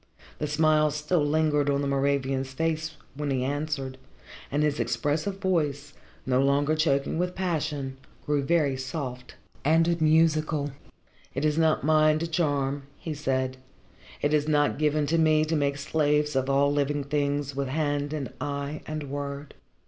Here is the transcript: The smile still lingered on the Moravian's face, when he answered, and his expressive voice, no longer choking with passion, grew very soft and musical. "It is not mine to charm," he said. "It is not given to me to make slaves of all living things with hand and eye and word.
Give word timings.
The 0.39 0.47
smile 0.47 0.89
still 0.89 1.23
lingered 1.23 1.69
on 1.69 1.81
the 1.81 1.87
Moravian's 1.87 2.53
face, 2.53 2.95
when 3.13 3.29
he 3.29 3.43
answered, 3.43 3.99
and 4.51 4.63
his 4.63 4.79
expressive 4.79 5.37
voice, 5.37 5.93
no 6.25 6.41
longer 6.41 6.73
choking 6.75 7.19
with 7.19 7.35
passion, 7.35 7.97
grew 8.25 8.41
very 8.41 8.75
soft 8.77 9.35
and 9.63 10.01
musical. 10.01 10.71
"It 11.35 11.45
is 11.45 11.55
not 11.59 11.83
mine 11.83 12.17
to 12.17 12.25
charm," 12.25 12.87
he 12.97 13.13
said. 13.13 13.57
"It 14.23 14.33
is 14.33 14.47
not 14.47 14.79
given 14.79 15.05
to 15.05 15.19
me 15.19 15.45
to 15.45 15.55
make 15.55 15.77
slaves 15.77 16.35
of 16.35 16.49
all 16.49 16.73
living 16.73 17.03
things 17.03 17.55
with 17.55 17.67
hand 17.67 18.11
and 18.11 18.33
eye 18.41 18.81
and 18.87 19.03
word. 19.03 19.53